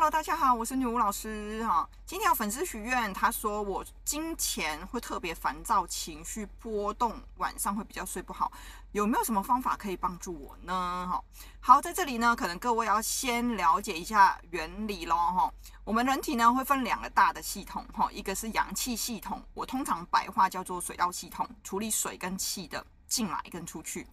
[0.00, 1.84] Hello，大家好，我是女巫老师哈。
[2.06, 8.52] 今天有粉丝许愿，他说我金钱会特别烦躁，情绪波动，晚上会比较睡不好，
[8.92, 11.08] 有没有什么方法可以帮助我呢？
[11.10, 11.20] 哈，
[11.58, 15.16] 好，在这里呢，可能各位要先了解一下原理咯。
[15.16, 15.52] 哈。
[15.82, 22.86] 我们人体呢会分两个大的系统哈，一个是阳气系统，我通常白话叫做水道系统，处理水跟气的。
[23.08, 24.06] 进来跟出去，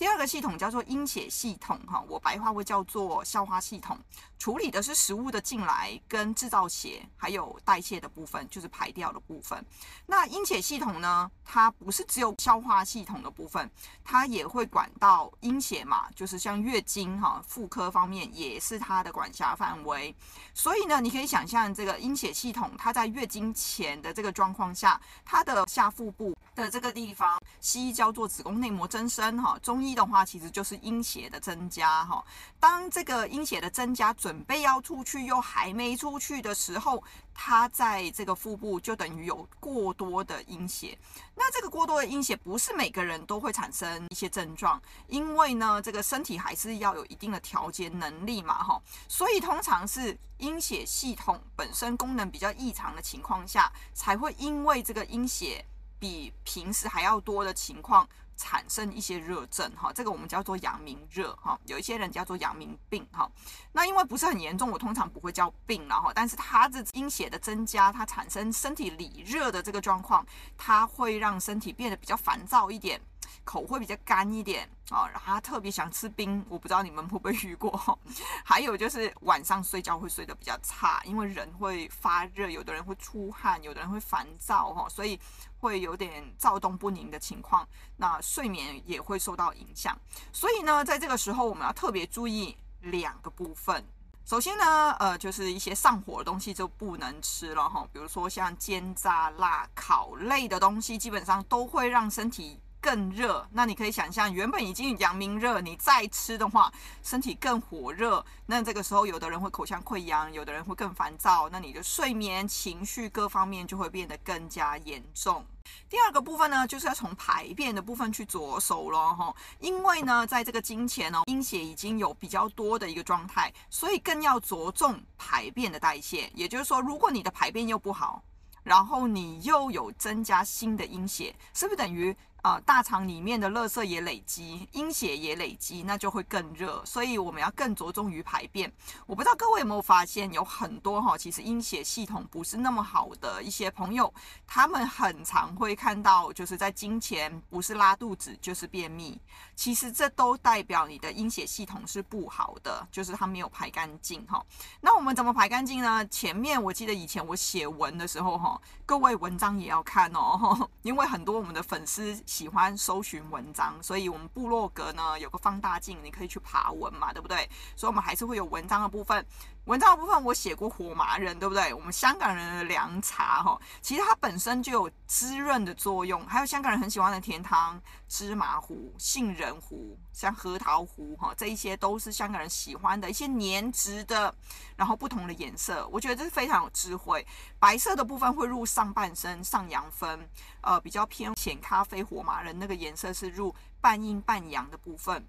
[0.00, 3.98] 第二个系统叫做阴血系统，哈，我白话会叫做消化系统，
[4.38, 9.62] 处理的是食物的进来跟制造血，还有代谢的部分，就是排掉的部分。
[10.06, 13.70] 那阴血系统呢，它不是只有消化系统的部分，
[14.02, 20.16] 它也会管到阴血嘛，就是像月经哈，妇科方面也是它的管辖范围。
[20.54, 28.26] 所以呢，你可以想象这个阴血系统，它在月经前的这个状况下，它的下腹部的这个地方，西医叫做。
[28.30, 32.24] 子宫内膜增生，哈，中医一的话其实就是阴血的增加，哈。
[32.58, 37.02] 当这个阴血的增加准备要出去又还没出去的时候，
[37.34, 40.96] 它在这个腹部就等于有过多的阴血。
[41.34, 48.80] 那这个过多的阴血不是每个人都会产生一些症状，因为呢，这个身体还是要有一定的调节能力嘛，哈。
[49.08, 55.64] 所以通常是阴血系统本身功能比较异常的情况下，才会因为这个阴血。
[56.00, 58.08] 比平时还要多的情况
[58.40, 63.30] 产生一些热症哈，这个我们叫做阳明热哈，有一些人叫做阳明病哈。
[63.72, 66.10] 那因为不是很严重，我通常不会叫病了哈。
[66.14, 70.24] 但是它的阴血的增加，它产生身体里热的这个状况，
[70.56, 72.98] 它会让身体变得比较烦躁一点。
[73.44, 77.98] 口会比较干一点啊，然后他特别想吃冰，我不知道你们会不会遇过。
[78.44, 85.18] 还有就是晚上睡觉会睡得比较差，因为人会发热，有的人会出汗，有的人会烦躁哈，所以
[85.58, 89.98] 会有点躁动不宁的情况，那睡眠也会受到影响。
[90.32, 93.84] 所以呢，在这个时候我们要特别注意两个部分。
[94.24, 102.60] 首先呢，呃，就是一些上火的东西就不能吃了哈，比如说像煎炸、辣、烤类的东西，基本上都会让身体。
[102.80, 108.24] 更热，那你可以想象，原本已经阳明热，你再吃的话，身体更火热。
[108.46, 115.44] 那这个时候，有的人会口腔溃疡，有的人会更烦躁，那你的睡眠、情绪各方面就会变得更加严重。
[115.88, 126.30] 第二个部分呢，就是要从排便的部分去着手了哈，因为呢，在这个经前哦，阴血已经有比较多的一个状态，所以更要着重排便的代谢。
[126.34, 128.22] 也就是说，如果你的排便又不好，
[128.64, 132.16] 然后你又有增加新的阴血，是不是等于？
[132.42, 136.82] 啊、大肠里面的垃圾也累积，阴血也累积，那就会更热。
[136.84, 138.72] 所以我们要更着重于排便。
[139.06, 144.12] 我不知道各位有没有发现，有很多哈，其实阴血系统不是那么好的一些朋友，
[144.46, 149.20] 他们很常会看到，就是在金钱不是拉肚子就是便秘。
[149.54, 154.42] 其实这都代表你的阴血系统是不好的，就是它没有排干净哈。
[154.80, 156.06] 那我们怎么排干净呢？
[156.06, 162.18] 前面我记得以前我写文的时候哈，各位文章也要看哦， 因为很多我们的粉丝。
[162.30, 167.38] 喜欢搜寻文章，所以我们部落格呢有个放大镜，你可以去爬文嘛，对不对？
[167.74, 169.26] 所以我们还是会有文章的部分。
[169.66, 171.72] 文章的部分我写过火麻仁，对不对？
[171.74, 176.26] 我们香港人的凉茶哈，其实它本身就有滋润的作用。
[176.26, 184.34] 还有香港人很喜欢的甜汤、芝麻糊、杏仁糊、像核桃糊哈，这一些都是香港人喜欢的一些黏质的，
[184.76, 187.24] 然后不同的颜色，我觉得这是非常有智慧。
[187.58, 190.28] 白色的部分会入上半身上阳分，
[190.62, 195.24] 呃，比较偏浅咖啡火麻仁那个颜色是入半阴半阳的部分。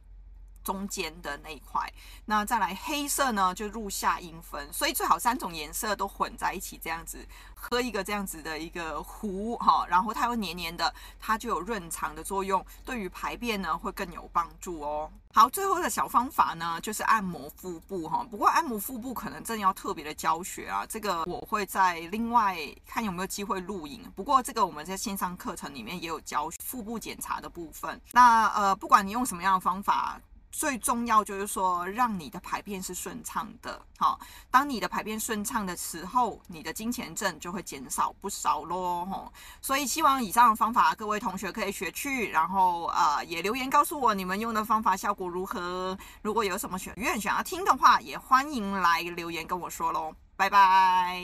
[0.64, 1.92] 中间的那一块，
[2.26, 15.12] 那再来黑色呢，就入下阴分，所以最好三种颜色都混在一起，这样子喝一个这样子的一个壶哈，然后它又黏黏的，它就有润肠的作用，对于排便呢会更有帮助哦。
[15.34, 28.00] 好，最后的小方法呢，就是按摩腹部哈，不过按摩腹部可能真的要特别的教学啊，这个我会在另外看有没有机会录影，不过这个我们在线上课程里面也有教腹部检查的部分。
[28.12, 30.20] 那呃，不管你用什么样的方法。
[30.52, 33.82] 最重要就是说，让你的排便是顺畅的。
[33.98, 34.20] 好，
[34.50, 39.06] 当你的排便顺畅的时候，你的金钱症就会减少不少喽。
[39.06, 39.32] 吼，
[39.62, 45.98] 所以希望以上的方法各位同学可以学去，然后呃也留言告诉我你们用的方法效果如何。
[46.22, 50.14] 如果有什么许愿想要听的话，也欢迎来留言跟我说喽。
[50.36, 51.22] 拜拜。